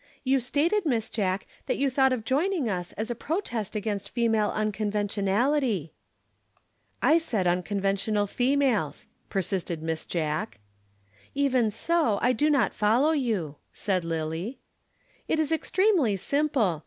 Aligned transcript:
You 0.23 0.39
stated, 0.39 0.83
Miss 0.83 1.11
Jack, 1.11 1.45
that 1.67 1.77
you 1.77 1.91
thought 1.91 2.11
of 2.11 2.23
joining 2.25 2.67
us 2.67 2.91
as 2.93 3.11
a 3.11 3.13
protest 3.13 3.75
against 3.75 4.09
female 4.09 4.49
unconventionally." 4.49 5.93
"I 7.03 7.19
said 7.19 7.45
unconventional 7.45 8.25
females," 8.25 9.05
persisted 9.29 9.83
Miss 9.83 10.07
Jack. 10.07 10.59
"Even 11.35 11.69
so, 11.69 12.17
I 12.23 12.33
do 12.33 12.49
not 12.49 12.73
follow 12.73 13.11
you," 13.11 13.57
said 13.71 14.03
Lillie. 14.03 14.57
"It 15.27 15.37
is 15.39 15.51
extremely 15.51 16.17
simple. 16.17 16.79